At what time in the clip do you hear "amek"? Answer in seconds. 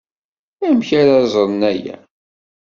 0.67-0.89